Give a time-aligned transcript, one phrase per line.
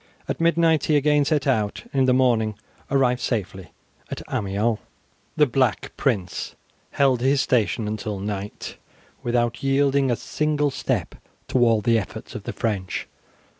[0.27, 2.55] At midnight he again set out, and in the morning
[2.89, 3.69] arrived safely
[4.09, 4.79] at Amiens.
[5.37, 6.55] The Black Prince
[6.93, 8.77] held his station until night
[9.21, 11.13] without yielding a single step
[11.49, 13.07] to all the efforts of the French.